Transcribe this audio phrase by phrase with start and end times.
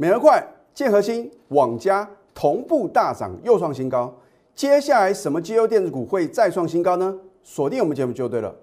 [0.00, 4.10] 美而快、建和兴、网家同步大涨，又创新高。
[4.54, 7.14] 接下来什么绩优电子股会再创新高呢？
[7.44, 8.56] 锁定我们节目就对了。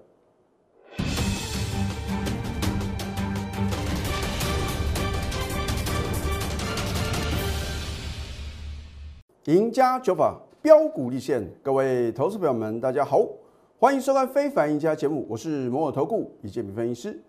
[9.44, 13.24] 赢家九法标股立现，各位投资朋友们，大家好，
[13.78, 17.20] 欢迎收看《非凡赢家》节目，我是摩尔投顾李建民分析师。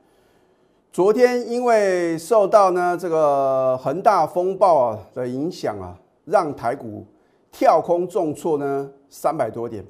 [0.91, 5.95] 昨天因为受到呢这个恒大风暴啊的影响啊，
[6.25, 7.05] 让台股
[7.51, 9.85] 跳空重挫呢三百多点。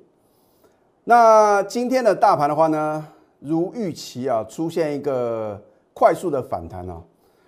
[1.05, 3.07] 那今天的大盘的话呢，
[3.39, 5.59] 如预期啊，出现一个
[5.93, 7.01] 快速的反弹啊。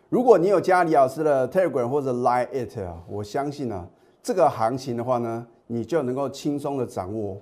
[0.07, 3.85] 如果你有加李老师的 Telegram 或者 Line It 啊，我相信呢。
[4.23, 7.37] 这个行情的话呢，你就能够轻松的掌握。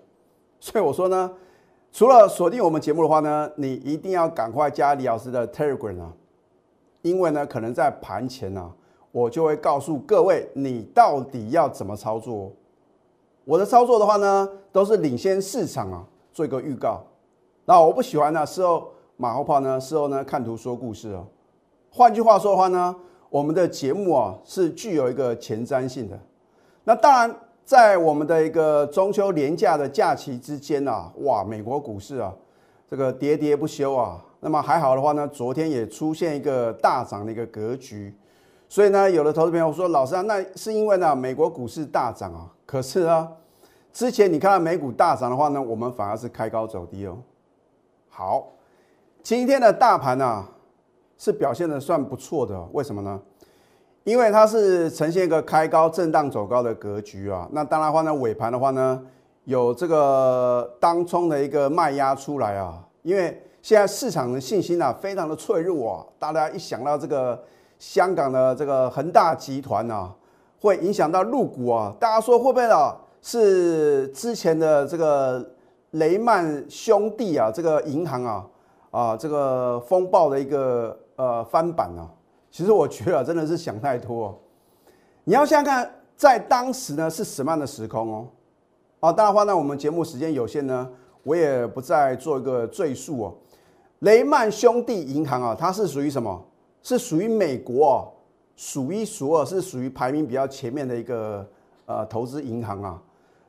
[0.60, 1.32] 所以我说呢，
[1.92, 6.14] 除了锁定我们节目的话呢，你一定要赶快加李老师的 Telegram 啊，
[7.02, 8.72] 因为呢，可能在盘前呢，
[9.12, 12.52] 我就会告诉各位你到底要怎么操作。
[13.44, 17.04] 我的操作的话呢，都是领先市场啊，做一个预告。
[17.66, 21.26] 那我不喜欢呢，事后马后炮呢，事后呢看图说故事哦。
[21.90, 22.96] 换句话说的话呢，
[23.32, 26.18] 我们的节目啊是具有一个前瞻性的。
[26.84, 27.36] 那当然，
[27.70, 32.34] 在我们的一个中秋连假的假期之间啊，哇，美国股市啊，
[32.88, 34.20] 这个喋喋不休啊。
[34.40, 38.12] 那么还好的话呢，昨天也出现一个大涨的一个格局。
[38.68, 42.52] 所以呢，有的投资朋友说，老师啊，那是因为呢，美国股市大涨啊。
[42.66, 43.32] 可是啊，
[43.94, 47.20] 之前你看到美股大涨的话呢，我们反而是开高走低哦。
[48.10, 48.48] 好，
[49.22, 50.44] 今天的大盘呢，
[51.20, 53.22] 是表现的算不错的，为什么呢？
[54.10, 59.00] 因为它是呈现一个开高震荡走高的格局啊，那当然话呢，尾盘的话呢，
[59.44, 67.40] 有这个当冲的一个卖压出来啊，因为现在市场的信心啊非常的脆弱啊，大家一想到这个
[67.78, 70.12] 香港的这个恒大集团啊，
[70.60, 72.98] 会影响到入股啊，大家说会不会啊？
[73.22, 75.48] 是之前的这个
[75.92, 78.48] 雷曼兄弟啊，这个银行啊
[78.90, 82.10] 啊这个风暴的一个呃翻版啊？
[82.52, 84.38] 其实我觉得真的是想太多。
[85.24, 88.28] 你要想想看，在当时呢是什么样的时空哦？
[89.00, 90.90] 啊，当然话呢，我们节目时间有限呢，
[91.24, 93.34] 我也不再做一个赘述哦。
[94.00, 96.44] 雷曼兄弟银行啊，它是属于什么？
[96.82, 98.08] 是属于美国哦，
[98.56, 101.48] 数一数二，是属于排名比较前面的一个
[101.86, 103.02] 呃投资银行啊。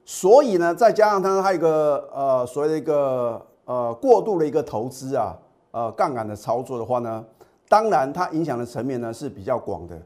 [0.04, 5.38] 所以呢，再加上它还有一个呃所谓的一个呃过度的一个投资啊，
[5.70, 7.24] 呃杠杆的操作的话呢。
[7.70, 9.96] 当然，它影响的层面呢是比较广的。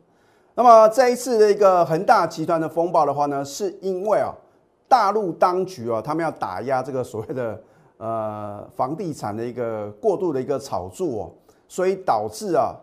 [0.55, 4.35] 那么这一次的一个恒大集团的风暴的话呢，是因为啊，
[4.87, 7.59] 大陆当局啊，他们要打压这个所谓的
[7.97, 11.35] 呃房地产的一个过度的一个炒作，
[11.67, 12.77] 所以导致啊，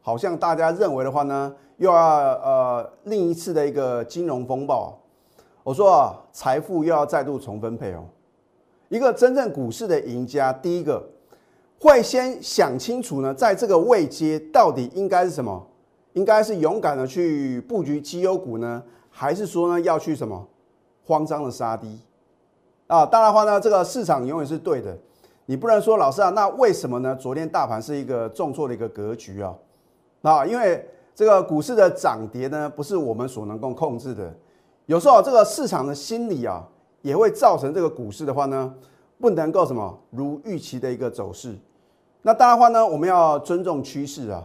[0.00, 4.96] 好像大家认为的话呢，又要呃另一次的一个金融风暴。
[5.64, 8.04] 我说啊，财富又要再度重分配哦。
[8.88, 11.04] 一个真正股市的赢家，第一个。
[11.80, 15.66] 会先想清楚呢，在这个位阶到底应该是什么？
[16.14, 20.44] 应该是勇敢的去布局绩优股呢，还是说呢要去什么
[21.04, 22.00] 慌张的杀低？
[22.88, 24.98] 啊，当然话呢，这个市场永远是对的，
[25.46, 27.14] 你不能说老师啊，那为什么呢？
[27.14, 29.54] 昨天大盘是一个重挫的一个格局啊，
[30.22, 30.84] 啊，因为
[31.14, 34.34] 这个股市的涨跌呢，不是我们所能够控制的，
[34.86, 36.66] 有时候这个市场的心理啊，
[37.02, 38.74] 也会造成这个股市的话呢，
[39.20, 41.54] 不能够什么如预期的一个走势。
[42.22, 44.42] 那当然话呢，我们要尊重趋势啊。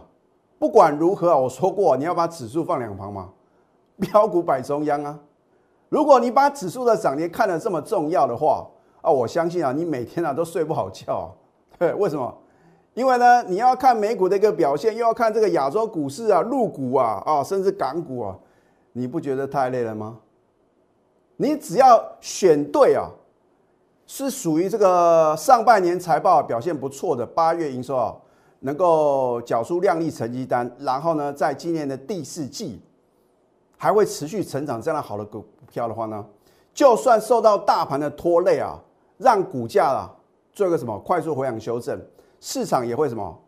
[0.58, 3.28] 不管如何啊，我说过你要把指数放两旁嘛，
[3.98, 5.18] 标股摆中央啊。
[5.88, 8.66] 如果你把指数的涨跌看得这么重要的话
[9.02, 11.30] 啊，我相信啊，你每天啊都睡不好觉。
[11.78, 12.34] 对，为什么？
[12.94, 18.38] 因为呢，你要看美股的一个表现，又要看这个亚洲股市啊、陆股啊、啊，甚至港股啊，
[18.92, 20.16] 你不觉得太累了吗？
[21.36, 23.10] 你只要选对啊。
[24.06, 28.14] 是属于这个上半年财报表现不错的八月营收啊，
[28.60, 32.82] 能够缴出亮丽成绩单，然后呢，在今年的第四季
[33.78, 36.24] 还会持续成长，这样好的股票的话呢，
[36.74, 38.78] 就算受到大盘的拖累啊，
[39.16, 40.12] 让股价啊
[40.52, 41.98] 做一个什么快速回档修正，
[42.40, 43.38] 市场也会什么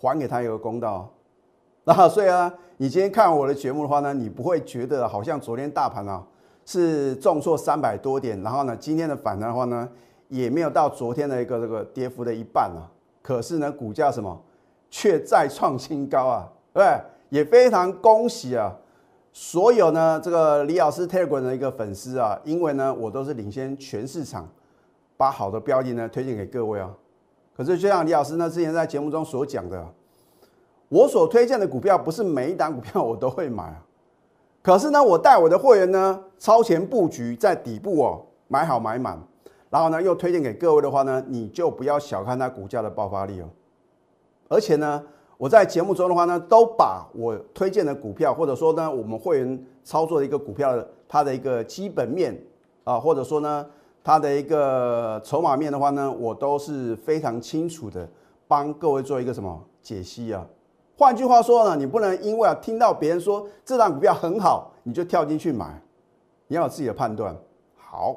[0.00, 1.08] 还给他一个公道。
[1.84, 6.24] 那所以啊，你今天看我的节目的话呢，你不会觉得好像昨天大盘啊。
[6.64, 9.88] 是重挫三百多点，然后呢，今天的反弹的话呢，
[10.28, 12.86] 也没有到昨天的一个这个跌幅的一半啊。
[13.20, 14.40] 可是呢，股价什么
[14.90, 16.84] 却再创新高啊，对？
[17.30, 18.70] 也非常恭喜啊，
[19.32, 24.46] 所有呢这个李老师 Telegram 的一个粉丝啊，因为呢我都是领先全市场，
[25.16, 26.90] 把好的标的呢推荐给各位啊。
[27.56, 29.82] 可是就像李老师呢之前在节目中所讲的，
[30.90, 33.82] 我所推荐的股票不是每一档股票我都会买啊。
[34.62, 39.20] 可是呢，我带我的会员呢超前布局在底部哦，买好买满，
[39.68, 43.48] 然后呢又推荐给各位的话呢，你就不要小看它股价的爆发力哦。
[44.48, 45.02] 而且呢，
[45.36, 52.40] 我在节目中的话呢，都把我推荐的股票，或者说呢我们会员操作的一个股票它的一个基本面
[52.84, 53.66] 啊，或者说呢
[54.04, 58.08] 它的一个筹码面的话呢，我都是非常清楚的
[58.46, 60.46] 帮各位做一个什么解析啊。
[61.02, 65.82] 换句话说呢，你不能因为啊听到别人说这档股票很好，你就跳进去买，
[66.46, 67.36] 你要有自己的判断。
[67.76, 68.16] 好，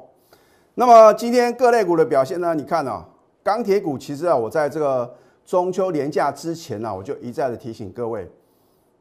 [0.76, 2.54] 那么今天各类股的表现呢？
[2.54, 3.04] 你看啊，
[3.42, 5.12] 钢铁股其实啊，我在这个
[5.44, 8.30] 中秋连假之前呢，我就一再的提醒各位，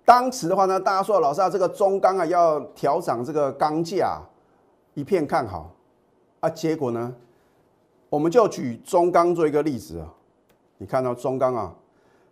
[0.04, 4.20] 当时的话呢，大家说老师啊，这个中钢啊要调涨这个钢价，
[4.96, 5.70] 一片看好
[6.40, 7.14] 啊，结果呢，
[8.10, 10.12] 我们就举中钢做一个例子啊，
[10.80, 11.72] 你看到中钢啊。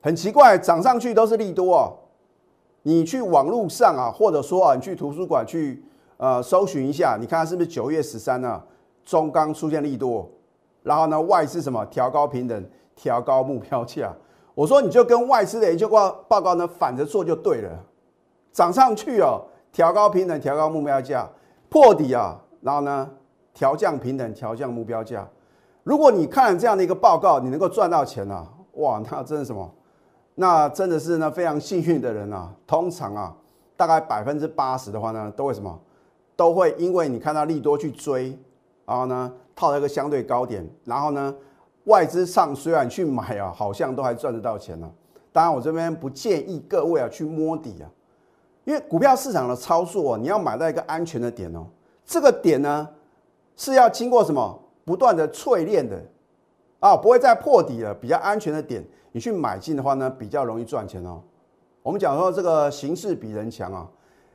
[0.04, 1.94] 很奇怪，涨上去都是利多哦。
[2.82, 5.82] 你去网络上啊，或者说啊，你去图书馆去
[6.18, 8.62] 呃搜寻一下，你看是不是九月十三呢？
[9.06, 10.30] 中钢出现利多，
[10.82, 12.66] 然后呢，外资什么调高平等，
[12.98, 14.14] 调高目标价。
[14.54, 17.70] 我说你就跟外资的研究报报告呢反着做就对了。
[18.52, 19.42] 涨上去哦，
[19.72, 21.30] 调高平等，调高目标价，
[21.70, 23.10] 破底啊，然后呢
[23.54, 25.26] 调降平等，调降目标价。
[25.84, 29.74] 如果你看了这样的一个报告，你能够赚到钱啊，哇，那真的什么？
[30.36, 32.52] 那真的是呢，非常幸运的人啊。
[32.66, 33.36] 通常啊，
[33.78, 35.80] 大概百分之八十的话呢，都会什么？
[36.36, 38.38] 都会因为你看到利多去追，
[38.86, 41.36] 然后呢套了一个相对高点，然后呢
[41.84, 44.92] 外资上虽然去买啊，好像都还赚得到钱呢。
[45.32, 47.86] 当然我这边不建议各位啊去摸底啊，
[48.66, 51.68] 因为股票市场的操作啊，你要买到一个安全的点哦。
[52.06, 52.90] 这个点呢
[53.56, 56.04] 是要经过什么不断的淬炼的
[56.84, 58.86] 啊，不会再破底了，比较安全的点。
[59.14, 61.22] 你去买进的话呢，比较容易赚钱哦。
[61.82, 63.90] 我们讲说这个形势比人强啊。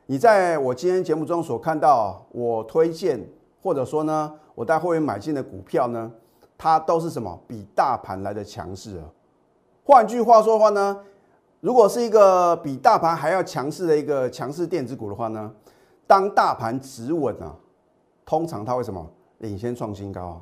[0.07, 3.23] 你在我今天节目中所看到我推荐
[3.63, 6.11] 或者说呢，我带会员买进的股票呢，
[6.57, 7.39] 它都是什么？
[7.47, 9.05] 比大盘来的强势啊。
[9.85, 10.99] 换句话说的话呢，
[11.61, 15.53] 如果是一个比大盘还要强势的一个强势电子股的话呢，
[16.07, 17.55] 当大盘止稳啊，
[18.25, 19.07] 通常它会什么？
[19.41, 20.41] 领先创新高啊。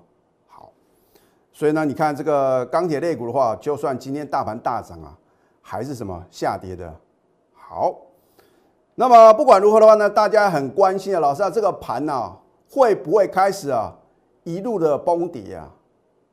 [1.57, 5.17] 所以呢，你看这个钢铁类股的话，就算今天大盘大涨啊，
[5.63, 6.95] 还是什么下跌的。
[7.55, 7.97] 好，
[8.95, 12.31] 那么不管如何的话呢，大家很关心啊，老师啊，这个盘呢
[12.69, 13.91] 会不会开始啊
[14.45, 15.73] 一路的崩跌啊？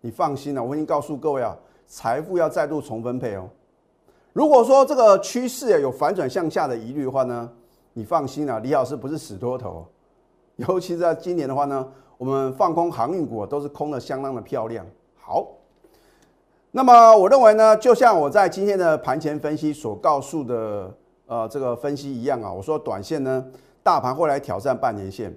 [0.01, 3.47] 你放心了，我已经告诉各位啊，财富要再度重分配哦。
[4.33, 7.49] 如果说这个趋势有反转向下的疑虑的话呢，
[7.93, 9.85] 你放心了，李老师不是死多头，
[10.57, 11.87] 尤其在今年的话呢，
[12.17, 14.85] 我们放空航运股都是空的相当的漂亮。
[15.25, 15.47] 好，
[16.71, 20.93] 那么我认为呢，就像我在今天的盘前分析所告诉的，
[21.27, 23.45] 呃，这个分析一样啊，我说短线呢，
[23.81, 25.33] 大盘会来挑战半年线。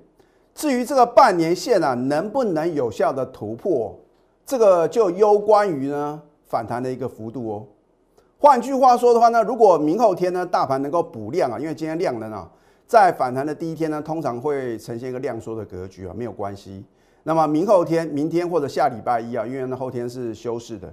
[0.56, 3.96] 至于这个半年线啊，能不能有效的突破，
[4.44, 7.66] 这个就攸关于呢反弹的一个幅度哦。
[8.40, 12.50] 换句话说的话呢，如果明后天呢，大盘能够补量啊，因为今天量能啊，
[12.88, 16.84] 在反弹的第一天呢，通常会呈现一个量缩的格局啊，没有关系。
[17.28, 20.88] 那么明后天、明天或者下礼拜一啊，因为呢后天是休市的，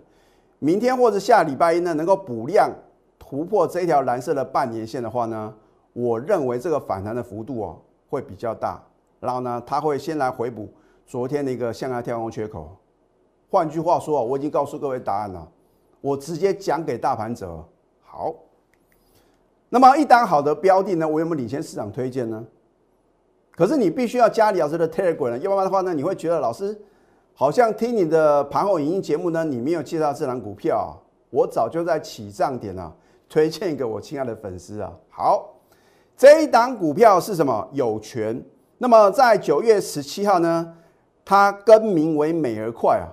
[0.57, 2.71] 明天或者下礼拜一呢，能够补量
[3.19, 5.53] 突破这条蓝色的半年线的话呢，
[5.93, 8.81] 我认为这个反弹的幅度哦会比较大，
[9.19, 10.67] 然后呢，它会先来回补
[11.05, 12.75] 昨天的一个向下跳空缺口。
[13.51, 15.47] 换句话说我已经告诉各位答案了，
[16.01, 17.63] 我直接讲给大盘者。
[18.01, 18.33] 好，
[19.69, 22.43] 那么一单好的标的呢，我有没有领先市场推荐呢？
[23.55, 26.75] 可是你必须要加李老师的 Telegram，要不然的话呢，你会觉得老师
[27.35, 30.99] 好像听你的盘后影音节目呢，你没有介绍这档股票。
[31.29, 32.91] 我早就在起涨点啊，
[33.29, 34.91] 推荐给我亲爱的粉丝啊。
[35.09, 35.53] 好，
[36.17, 37.67] 这一档股票是什么？
[37.73, 38.43] 有权。
[38.79, 40.73] 那么在九月十七号呢，
[41.23, 43.05] 它更名为美而快啊。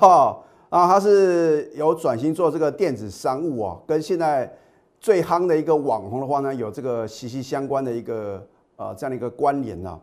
[0.00, 4.52] 哦，啊，它是有转型做这个电子商务啊，跟现在
[5.00, 8.44] 最夯的一个网红的话呢，有这个息息相关的一个。
[8.82, 10.00] 啊，这样的一个关联呢。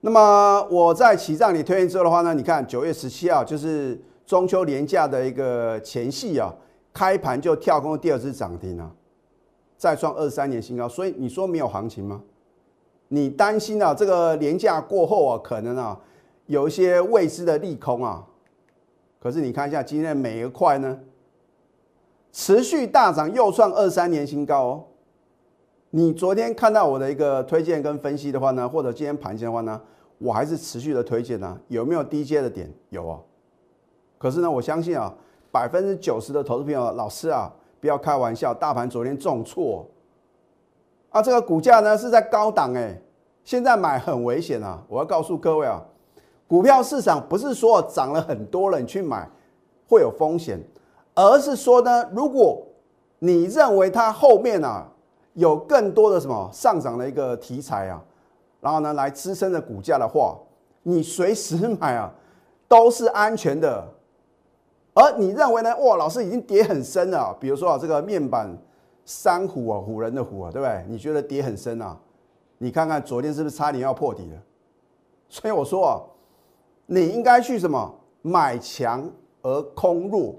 [0.00, 6.54] 那么我在起账里推荐之后的话呢，你看九月十七号就是中秋连假的一个前夕啊，
[6.92, 8.90] 开盘就跳空第二次涨停啊，
[9.76, 10.88] 再创二三年新高。
[10.88, 12.22] 所以你说没有行情吗？
[13.08, 15.98] 你担心啊，这个连假过后啊，可能啊
[16.46, 18.24] 有一些未知的利空啊。
[19.18, 20.98] 可是你看一下今天的每一块呢，
[22.32, 24.84] 持续大涨，又创二三年新高哦。
[25.90, 29.80] 你昨天看到我的一个推荐跟分析的话呢，或者今天盘前的话呢，
[30.18, 31.58] 我还是持续的推荐呢。
[31.68, 32.70] 有没有低阶的点？
[32.90, 33.18] 有啊。
[34.18, 35.14] 可是呢，我相信啊，
[35.52, 39.86] 百分之九十的投资朋友，老师啊，不要开玩笑，大盘昨天重挫
[41.10, 43.00] 啊，这个股价呢是在高档哎，
[43.44, 44.82] 现在买很危险啊！
[44.88, 45.82] 我要告诉各位啊，
[46.48, 49.30] 股票市场不是说涨了很多了你去买
[49.88, 50.60] 会有风险，
[51.14, 52.66] 而是说呢，如果
[53.20, 54.86] 你认为它后面啊
[55.36, 58.02] 有更多的什么上涨的一个题材啊，
[58.60, 60.36] 然后呢来支撑着股价的话，
[60.82, 62.12] 你随时买啊
[62.66, 63.86] 都是安全的。
[64.94, 65.76] 而你认为呢？
[65.76, 67.36] 哇，老师已经跌很深了。
[67.38, 68.48] 比如说啊，这个面板
[69.04, 70.86] 三虎啊，虎人的虎啊，对不对？
[70.88, 71.94] 你觉得跌很深啊？
[72.56, 74.42] 你看看昨天是不是差点要破底了？
[75.28, 76.00] 所以我说啊，
[76.86, 79.06] 你应该去什么买强
[79.42, 80.34] 而空弱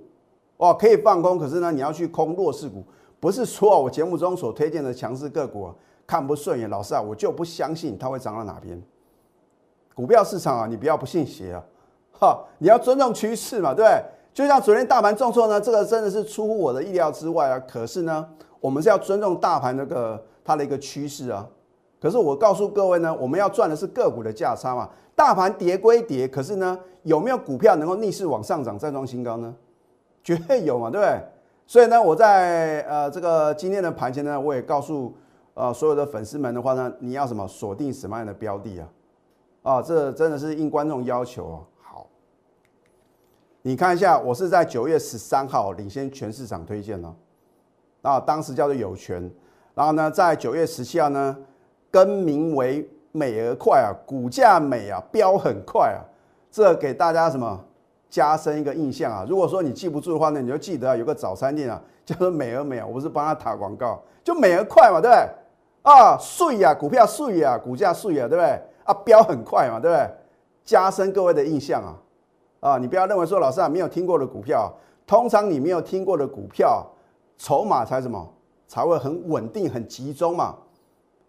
[0.57, 2.83] 哦，可以放空，可是呢，你要去空弱势股，
[3.19, 5.71] 不是说我节目中所推荐的强势个股
[6.05, 8.81] 看不顺眼，老师啊，我就不相信它会涨到哪边。
[9.95, 11.63] 股票市场啊，你不要不信邪啊，
[12.19, 14.03] 哈，你要尊重趋势嘛，对不对？
[14.33, 17.59] 就像昨天大盘重挫呢，这个真的是出乎我的意料之外啊。
[17.67, 18.23] 可是呢，
[18.59, 21.47] 我们是要尊重大盘那个它的一个趋势啊。
[21.99, 24.87] 可是我告诉各位呢，我们要赚的是个股的价差嘛。
[25.15, 29.51] 大盘跌归跌，可是呢，有没有股票能够逆势往上涨再创新高呢？
[30.23, 31.19] 绝对有嘛，对不对？
[31.67, 35.13] 所以呢，我在呃这个今天的盘前呢，我也告诉
[35.53, 38.89] 呃所有的粉丝们的话呢，你要什么锁定什么样的标的啊？
[39.63, 41.65] 啊，这真的是应观众要求哦。
[43.63, 47.13] 你看一下，我是在九月十三号领先全市场推荐哦，
[48.01, 49.29] 啊，当时叫做有权，
[49.75, 51.37] 然后呢，在九月十七号呢，
[51.91, 55.99] 更名为美而快啊，股价美啊，飙很快啊，
[56.49, 57.61] 这给大家什么
[58.09, 59.25] 加深一个印象啊？
[59.27, 65.29] 如果说你记不住的话呢，你就记得有个早餐店啊， 叫做美而美啊，我不是帮他打广告，就美而快嘛，对不对？
[65.83, 68.61] 啊，碎呀，股票碎呀，股价碎呀，对不对？
[68.83, 70.09] 啊，飙很快嘛，对不对？
[70.63, 71.95] 加深各位的印象啊。
[72.59, 74.73] 啊，你不要认为说老师啊没有听过的股票，
[75.05, 76.85] 通常你没有听过的股票，
[77.37, 78.33] 筹码才什么
[78.67, 80.55] 才会很稳定、很集中嘛，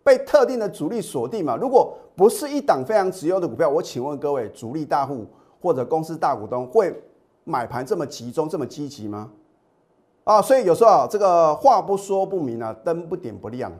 [0.03, 1.55] 被特定的主力锁定嘛。
[1.55, 5.27] 如果不是一档非常持有的股票，我请问各位，主力大户
[5.61, 6.95] 或者公司大股东会
[7.45, 9.31] 买盘这么集中、这么积极吗？
[10.25, 13.73] 啊，所以有时候啊，这个话不说不明啊，灯不点不亮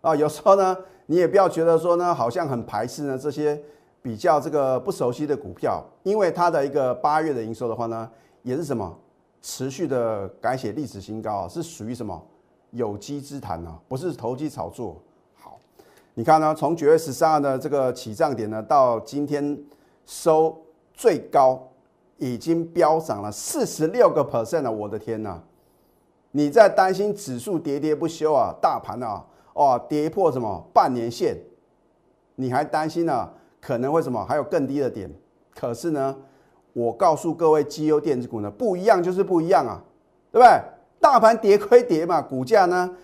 [0.00, 0.14] 啊。
[0.14, 0.76] 有时候呢，
[1.06, 3.60] 你也不要觉得说呢，好像很排斥呢这些。
[4.02, 8.10] 比较这个不熟悉的股票，因为它的一个八月的营收的话呢，
[8.42, 8.98] 也是什么
[9.42, 12.18] 持续的改写历史新高啊，是属于什么
[12.70, 13.78] 有机之谈呢？
[13.88, 14.96] 不是投机炒作。
[15.34, 15.58] 好，
[16.14, 19.62] 你看呢，从九月十三号的这个起涨点呢，到今天
[20.06, 20.56] 收
[21.00, 21.58] 最高，
[22.18, 24.70] 已经飙涨了四十六个 percent 了。
[24.70, 25.40] 我的天呐！
[26.32, 31.38] 你在担心指数喋喋不休啊，大盘啊，哦，跌破什么半年线，
[32.34, 33.30] 你还担心呢？
[33.62, 34.22] 可能会什么？
[34.26, 35.10] 还有更低的点。
[35.54, 36.14] 可是呢，
[36.74, 39.82] 我告诉各位，绩优电子股呢不一样，就是不一样啊，
[40.30, 40.60] 对不对？
[41.00, 42.94] 大盘跌亏跌嘛，股价呢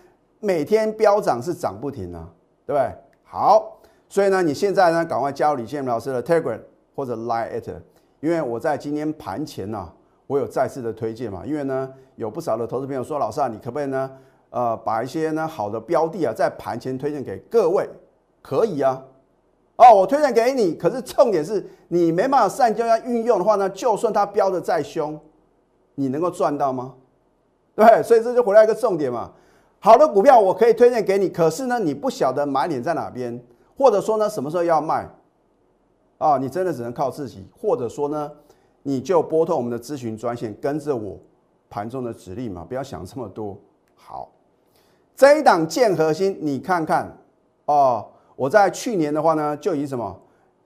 [0.40, 2.28] 每天飙涨是涨不停啊，
[2.66, 2.94] 对不对？
[3.24, 6.60] 好，所以呢，你现在呢赶快加入李建明老师的 Telegram
[6.96, 7.74] 或者 lie at，
[8.20, 9.92] 因为我在今天盘前呢，
[10.26, 14.10] 我有再次的推荐嘛，因为呢有不少的投资朋友说，老师啊，你可不可以呢，
[14.48, 17.86] 呃，把一些呢好的标的啊在盘前推荐给各位？
[18.40, 19.04] 可以啊。
[19.76, 25.20] 哦，我推荐给你，可是重点是你没办法善用要运用的话呢，就算它标的再凶，
[25.96, 26.94] 你能够赚到吗？
[27.74, 29.30] 对，所以这就回来一个重点嘛。
[29.78, 33.38] 好的股票我可以推荐给你，可是呢，你不晓得买点在哪边，
[33.76, 35.06] 或者说呢，什么时候要卖，
[36.18, 38.30] 啊，你真的只能靠自己，或者说呢，
[38.82, 41.18] 你就拨通我们的咨询专线，跟着我
[41.68, 43.56] 盘中的指令嘛，不要想这么多。
[43.94, 44.30] 好，
[45.14, 47.16] 这一档建核心，你看看
[47.66, 48.06] 哦。
[48.38, 50.14] 我在去年的话呢，就已经什么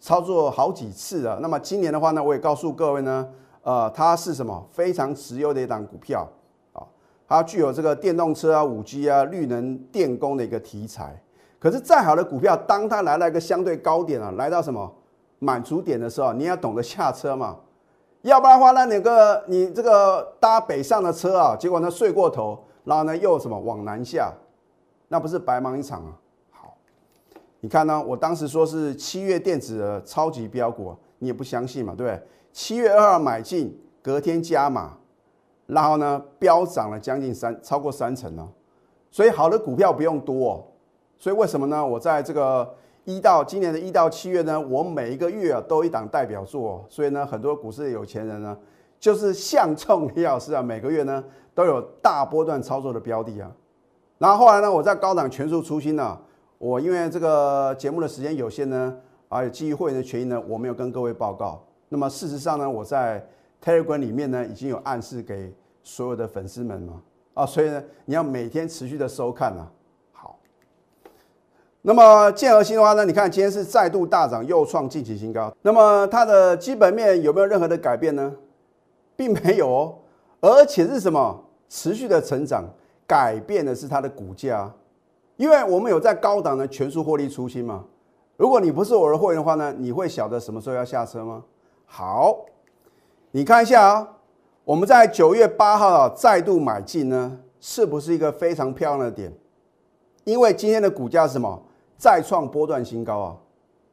[0.00, 1.38] 操作好几次了。
[1.40, 3.28] 那么今年的话呢，我也告诉各位呢，
[3.62, 6.28] 呃，它是什么非常持有的一档股票
[6.72, 6.82] 啊，
[7.28, 11.22] 它具有这个电动车啊、五 G 啊、绿能电工的一个题材。
[11.60, 14.92] 可是再好的股票，当它来了一个相对高点啊，来到什么
[15.40, 17.56] 满足点的时候，你要懂得下车嘛，
[18.22, 24.32] 要不然的话呢，那个你这个搭北上的车啊，结果呢睡过头，然后呢又什么往南下，
[25.08, 26.12] 那不是白忙一场啊。
[26.50, 26.76] 好
[27.60, 28.02] 你看呢？
[28.06, 32.22] 我当时说是七月电子的超级标股，你也不相信嘛，对不对？
[32.52, 34.96] 七月二号买进，隔天加码，
[35.66, 38.48] 然后呢，飙涨了将近三，超过三成呢。
[39.10, 40.70] 所以好的股票不用多，
[41.18, 41.84] 所以为什么呢？
[41.84, 42.74] 我在这个
[43.16, 48.56] 一到今年的一到七月呢，我每一个月啊都一档代表作，所以呢，很多股市的有钱人呢，
[48.98, 51.24] 就是相中李老师啊，每个月呢
[51.54, 53.50] 都有大波段操作的标的啊。
[54.18, 56.20] 然后后来呢，我在高档全数出新了。
[56.58, 58.96] 我因为这个节目的时间有限呢，
[59.28, 61.64] 啊，基于会员的权益呢，我没有跟各位报告。
[61.88, 63.26] 那么事实上呢，我在
[63.64, 65.52] Telegram 里面呢，已经有暗示给
[65.82, 67.02] 所有的粉丝们嘛，
[67.34, 69.72] 啊，所以呢，你要每天持续的收看啊。
[71.82, 75.50] 那么建和新的话呢，你看今天是再度大涨，又创近期新高。
[75.62, 78.32] 那么它的基本面有没有任何的改变呢？
[79.16, 79.94] 并没有哦，
[80.40, 82.64] 而且是什么持续的成长，
[83.06, 84.70] 改变的是它的股价。
[85.36, 87.82] 因为我们有在高档的全数获利出清嘛。
[88.36, 91.42] 如果你不是我的会员的话呢，你会晓得什么时候要下车吗？
[91.86, 92.44] 好，
[93.30, 94.08] 你看一下啊，
[94.64, 99.32] 我们在九月八号啊再度买进呢，是不是一个非常漂亮的点？
[100.24, 101.62] 因为今天的股价是什么？
[102.00, 103.36] 再创波段新高啊！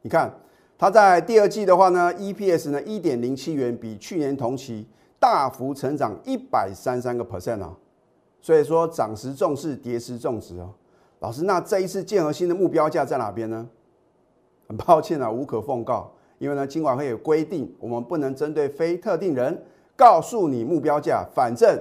[0.00, 0.34] 你看
[0.78, 4.86] 它在第二季的话呢，EPS 呢一点零七元，比去年同期
[5.18, 7.76] 大幅成长一百三三个 percent 啊！
[8.40, 10.72] 所以说涨时重视，跌时重视哦。
[11.18, 13.68] 老师，那这一次建和新的目标价在哪边呢？
[14.66, 19.62] 很抱歉啊，无可奉告，因为呢，金管会有规定，我们不能针对非特定人
[19.94, 21.78] 告诉你目标价，反正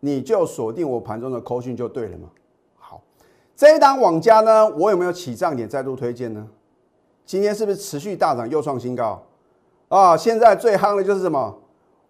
[0.00, 2.28] 你就锁定我盘中的扣讯就对了嘛。
[3.60, 6.48] 这一档网家呢，我有没有起涨点再度推荐呢？
[7.26, 9.22] 今天是不是持续大涨又创新高
[9.88, 10.16] 啊？
[10.16, 11.54] 现在最夯的就是什么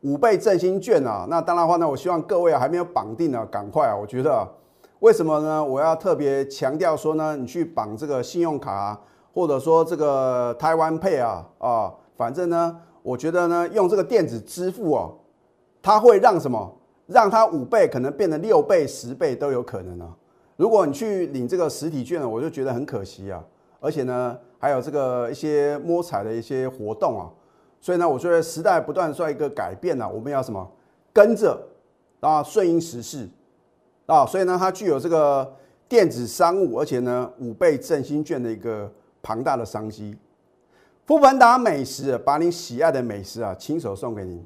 [0.02, 1.26] 五倍振兴券啊？
[1.28, 4.46] 那当然话呢，我希望各位啊还没有绑定的赶快啊，我觉得。
[5.00, 5.64] 为什么呢？
[5.64, 8.96] 我要特别强调说呢，你去绑这个信用卡，
[9.34, 15.18] 或者说这个台湾 Pay 啊啊，反正呢，我觉得呢，用这个电子支付哦，
[15.82, 16.76] 它会让什么？
[17.08, 20.14] 让它五倍可能变成六倍、十倍都有可能啊。
[20.60, 23.42] 如果你去领这个实体券，我就觉得很可惜啊。
[23.80, 27.32] 而且呢，还有这个一些摸彩的一些活动啊，
[27.80, 30.70] 所以呢，我觉得时代不断在一个改变呢，我们要什么？
[31.14, 31.58] 跟着
[32.20, 33.26] 啊，顺应时势。
[34.04, 35.50] 啊，所以呢，它具有这个
[35.88, 40.14] 电子商务，而且呢，五倍振兴券的一个庞大的商机。
[41.06, 44.44] 富凡达美食把你喜爱的美食啊，亲手送给你。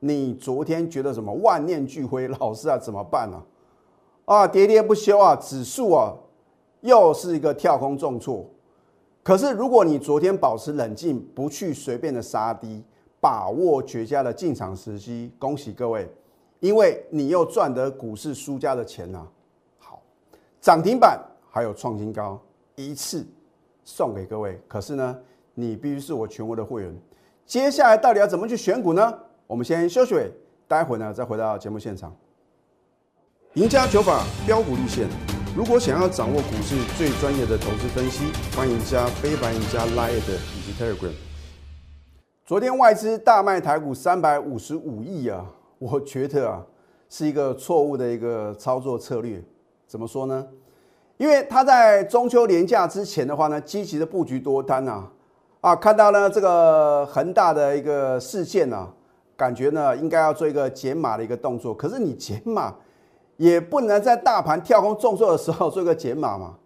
[0.00, 3.36] 你昨天觉得什么万念俱灰，老师啊，怎么办呢？
[3.36, 3.44] 啊，
[4.26, 6.12] 啊喋喋不休啊，指数啊，
[6.80, 8.44] 又是一个跳空重挫。
[9.22, 12.84] 可是如果你昨天保持冷静，不去随便的杀低，
[13.20, 16.08] 把握绝佳的进场时机，恭喜各位。
[16.58, 19.24] 因为你又赚得股市输家的钱呐，
[19.78, 20.02] 好，
[20.60, 22.40] 涨停板还有创新高，
[22.74, 23.24] 一次
[23.84, 24.60] 送给各位。
[24.66, 25.16] 可是呢，
[25.54, 26.92] 你必须是我全国的会员。
[27.44, 29.16] 接下来到底要怎么去选股呢？
[29.46, 30.16] 我们先休息，
[30.66, 32.12] 待会呢再回到节目现场。
[33.56, 35.08] 赢家九法标股立线，
[35.56, 41.10] 如果想要掌握股市最专业的投资分析，欢迎加非凡、赢家 Line 以及 Telegram。
[42.44, 45.46] 昨天外资大卖台股三百五十五亿啊。
[45.78, 46.66] 我觉得啊，
[47.08, 49.42] 是一个错误的一个操作策略。
[49.86, 50.46] 怎么说呢？
[51.16, 55.10] 因为他在中秋连假之前的话呢，积极的布局多单啊，
[55.62, 58.92] 啊，看到呢这个恒大的一个事件呢，
[59.34, 61.72] 感觉呢应该要做一个减码的一个动作。
[61.72, 62.74] 可是你减码
[63.36, 66.56] 也不能在大盘跳空重挫的时候做一个减码嘛？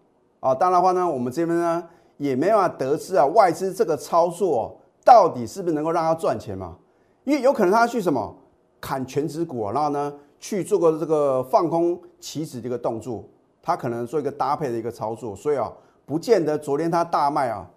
[0.41, 6.77] 啊，当然话呢，我们这边呢也没办法得知啊，外资这个操作到底是不是能够让他赚钱嘛？
[7.25, 8.37] 因为有可能他去什么？
[8.81, 13.23] 砍全指股，然后呢去做个这个放空棋子的一个动作，
[13.61, 15.71] 他可能做一个搭配的一个操作，所以啊，
[16.07, 17.69] 不见得昨天他大卖啊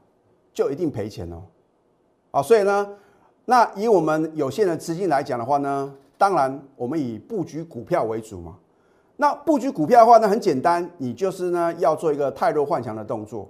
[0.53, 1.43] 就一定赔钱哦，
[2.31, 2.87] 啊，所以呢，
[3.43, 8.57] 那以我们有限的资金来讲的话呢，当然我们以布局股票为主嘛。
[9.15, 13.49] 那布局股票的话呢，很简单，你就是呢要做一个太弱换强的动作。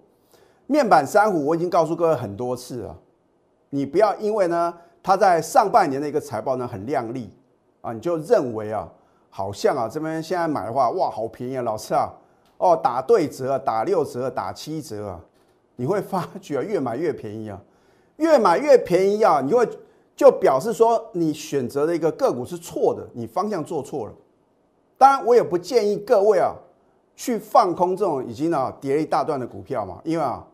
[0.68, 2.98] 面板三虎我已经告诉各位很多次了，
[3.70, 7.30] 你不要因为呢它在上半年的一个财报呢很亮丽。
[7.82, 8.90] 啊，你就认为啊，
[9.30, 12.10] 好像啊，这边现在买的话，哇，好便宜啊，老师啊，
[12.58, 15.20] 哦，打对折，打六折，打七折啊，
[15.76, 17.62] 你会发觉啊越买越便宜啊，
[18.16, 19.68] 越买越便宜啊，你会
[20.16, 24.14] 就表示说你选择的一个个股是错的，你方向做错了。
[24.98, 26.54] 当然，我也不建议各位啊
[27.16, 30.46] 去放空这种已经啊跌了一大段的股票嘛，因为啊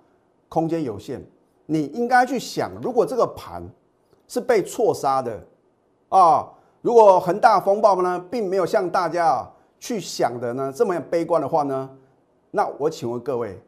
[0.47, 1.23] 空间有限，
[1.65, 3.63] 你应该去想，如果这个盘
[4.28, 5.39] 是被错杀的
[6.10, 6.47] 啊。
[6.82, 11.89] 如果恒大风暴呢，并没有像大家啊去想的呢这么悲观的话呢，
[12.52, 13.62] 那我请问各位，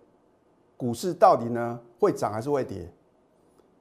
[0.77, 2.89] 股市到底呢会涨还是会跌？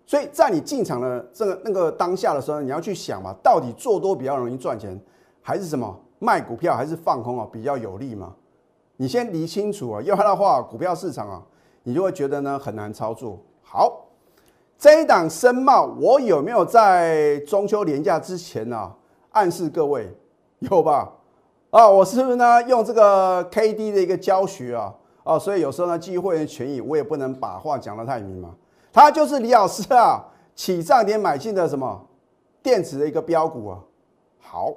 [0.05, 5.01] 所以在你进场的这个那个当下的时候，你要去想嘛，到底做多比较容易赚钱，
[5.41, 8.33] 还是什么卖股票还是放空啊比较有利嘛？
[8.97, 11.43] 你先理清楚啊，要不然的话，股票市场啊，
[11.83, 13.39] 你就会觉得呢很难操作。
[13.63, 14.05] 好，
[14.79, 18.93] 这一档申茂，我有没有在中秋连假之前呢？
[19.31, 20.15] 暗示各位
[20.59, 21.11] 有吧？
[21.71, 22.63] 啊，我是不是呢？
[22.65, 28.55] 用这个 K D 的一个教学啊，啊，所以有时候呢，基于会员权益，我也不能把话讲得太明嘛。
[28.93, 30.23] 他就是李老师啊，
[30.55, 32.07] 起涨点买进的什么
[32.63, 33.79] 电子的一个标股啊。
[34.41, 34.75] 好，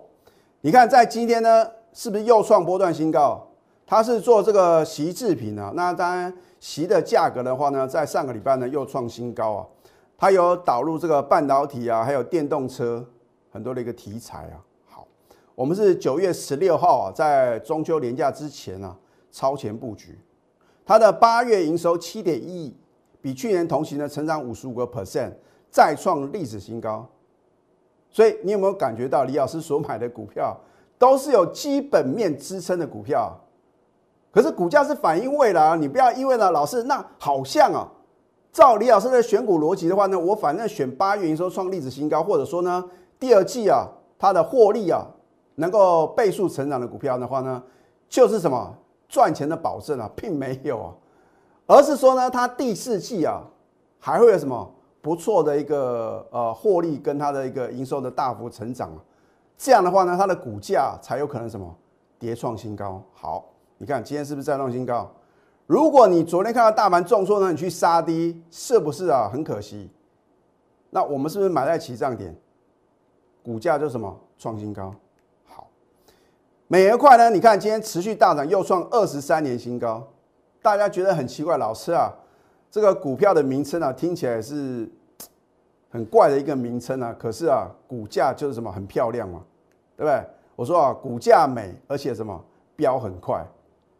[0.65, 3.45] 你看在今天呢，是不是又创波段新高？
[3.85, 5.73] 它是做这个席制品啊。
[5.75, 9.67] 那当然，席的价格的话呢，在上个礼拜呢又创新高啊。
[10.17, 13.05] 它有导入这个半导体啊，还有电动车
[13.51, 14.55] 很多的一个题材啊。
[14.87, 15.05] 好，
[15.53, 18.95] 我们是九月十六号啊，在中秋连假之前啊，
[19.33, 20.17] 超前布局。
[20.85, 22.77] 它的八月营收七点一亿，
[23.21, 25.33] 比去年同期呢成长五十五个 percent，
[25.69, 27.05] 再创历史新高。
[28.13, 30.55] 所以你有没有感觉到李老师所买的股票
[30.97, 33.37] 都是有基本面支撑的股票？
[34.31, 35.75] 可是股价是反映未来啊！
[35.75, 37.87] 你不要因为呢，老师那好像啊，
[38.51, 42.83] 照李老师的选股逻辑的话呢，我反正选八月营收创历史新高，或者说呢
[43.19, 45.05] 第二季啊它的获利啊
[45.55, 47.61] 能够倍数成长的股票的话呢，
[48.07, 48.75] 就是什么
[49.07, 50.89] 赚钱的保证啊，并没有啊，
[51.67, 53.41] 而是说呢它第四季啊
[53.99, 54.71] 还会有什么？
[55.03, 58.89] 不错的一个呃获利跟它的一个营收的大幅成长，
[59.57, 61.75] 这样的话呢，它的股价才有可能什么
[62.17, 63.03] 跌创新高。
[63.13, 63.43] 好，
[63.77, 65.11] 你看今天是不是再创新高？
[65.67, 69.29] 如果你昨天看到大盘重挫呢，你去杀低，是不是啊？
[69.29, 69.91] 很可惜。
[70.89, 72.33] 那我们是不是买在起涨点？
[73.43, 74.95] 股价就什么创新高？
[75.45, 75.67] 好，
[76.69, 77.29] 美元块呢？
[77.29, 80.07] 你看今天持续大涨，又创二十三年新高。
[80.61, 82.09] 大家觉得很奇怪，老师啊。
[82.73, 84.89] 这个股票的名称啊，听起来是
[85.91, 87.15] 很怪的一个名称啊。
[87.19, 89.43] 可是啊，股价就是什么很漂亮嘛，
[89.95, 90.25] 对不对？
[90.55, 92.43] 我说啊，股价美，而且什么
[92.75, 93.45] 飙很快，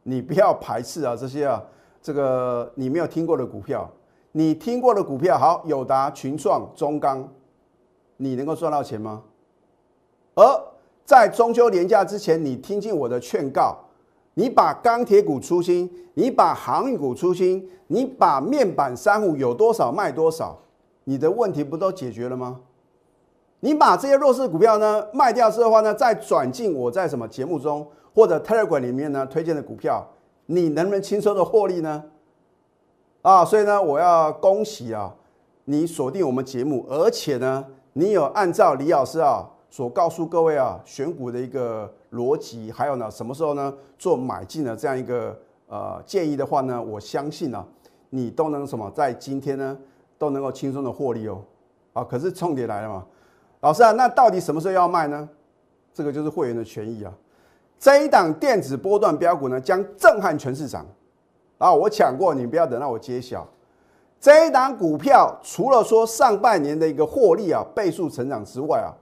[0.01, 1.63] 你不要排斥啊这些啊，
[2.01, 3.87] 这个你没有听过的股票，
[4.31, 7.31] 你听过的股票好，友达、群创、中钢，
[8.17, 9.21] 你能够赚到钱吗？
[10.33, 10.43] 而
[11.05, 13.77] 在中秋年假之前，你听进我的劝告。
[14.35, 20.57] 你把钢铁股出新，你把航运股出新，你把面板三五有多少卖多少，
[21.03, 22.59] 你的问题不都解决了吗？
[23.59, 30.05] 你把这些弱势股票呢卖掉之后呢，再转进我在什么节目中或者 Telegram 里面呢推荐的股票，
[30.47, 32.03] 你能不能轻松的获利呢？
[33.21, 35.13] 啊，所以呢，我要恭喜啊，
[35.65, 39.49] 你锁定我们节目，而且呢，你有按照李老师啊。
[39.73, 47.65] 所告诉各位啊，选股的一个逻辑，还有呢，什么时候呢做买进的这样一个呃建议的话呢，我相信呢，
[48.11, 49.75] 你都能什么在今天呢
[50.19, 51.41] 都能够轻松的获利哦。
[51.93, 53.03] 啊，可是重点来了嘛，
[53.61, 55.27] 老师啊，那到底什么时候要卖呢？
[55.91, 57.11] 这个就是会员的权益啊。
[57.79, 60.85] 这一档电子波段标股呢，将震撼全市场
[61.57, 61.73] 啊！
[61.73, 63.43] 我抢过，你不要等到我揭晓。
[64.19, 68.93] 这一档股票除了说上半年的一个获利啊倍数成长之外啊。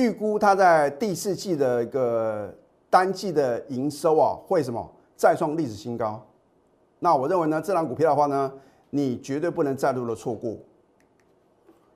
[0.00, 2.52] 预估它在第四季的一个
[2.88, 6.24] 单季的营收啊，会什么再创历史新高？
[6.98, 8.50] 那我认为呢，这档股票的话呢，
[8.88, 10.56] 你绝对不能再度的错过。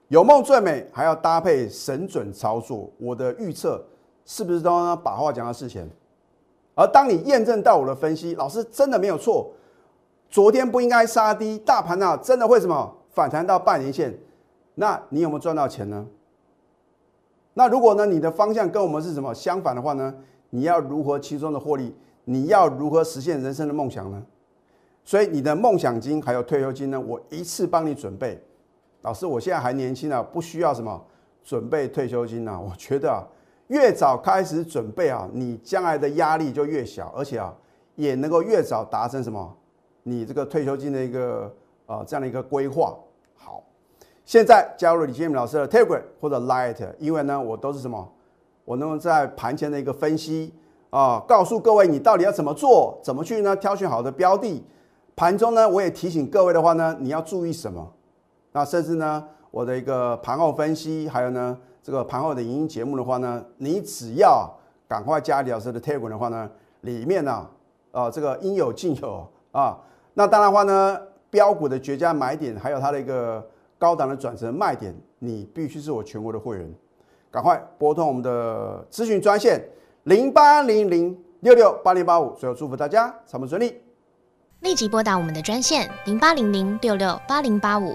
[0.09, 2.90] 有梦最美，还要搭配神准操作。
[2.99, 3.83] 我的预测
[4.27, 4.95] 是不是都呢？
[4.95, 5.88] 把话讲到事前。
[6.75, 9.51] 而当你验证到我的分析，老师真的没有错。
[10.29, 14.17] 昨天不应该杀低，大盘啊，真的会什么反弹到半年线？
[14.75, 16.07] 那你有没有赚到钱呢？
[17.55, 20.14] 那如果呢，你的方向跟我们是什么相反的话呢？
[20.51, 21.95] 你要如何轻松的获利？
[22.25, 24.23] 你要如何实现人生的梦想呢？
[25.05, 28.43] 所以你的梦想金还有退休金呢，我一次帮你准备。
[29.03, 31.05] 老师，我现在还年轻啊，不需要什么
[31.43, 32.59] 准备退休金啊。
[32.59, 33.23] 我觉得啊，
[33.69, 37.55] 越早开始准备啊，你将来的压力就越小，而且啊，
[37.97, 39.57] 也能够越早达成什么？
[40.03, 41.55] 你这个退休金的一个
[41.87, 42.97] 啊这样的一个规划。
[43.35, 43.62] 好
[44.25, 48.11] 现在加入李建明老师的 Telegram 或者 Light，因为呢，我都是什么？
[48.65, 50.55] 我能够在盘前的一个分析
[50.89, 54.65] 啊，告诉各位你到底要怎么做，怎么去呢挑选好的标的。
[55.15, 57.87] 盘中呢，我也提醒各位的话呢，你要注意什么？
[58.53, 64.51] 那甚至呢，我的一个盘后分析，还有呢，这个盘后的影音节目的话呢，你只要
[64.89, 67.47] 赶快加李老师的 Telegram 的话呢，里面呢，
[67.93, 69.79] 啊，这个应有尽有啊。
[70.15, 73.47] 那当然话呢，标股的绝佳买点，还有它的一个。
[73.79, 76.75] 高档的转折卖点，你必须是我全国的会员，
[77.31, 79.63] 赶快拨通我们的咨询专线
[80.05, 83.81] 零八零零六六八零八五，最后祝福大家财务顺利，
[84.61, 87.95] 立即拨打我们的专线零八零零六六八零八五。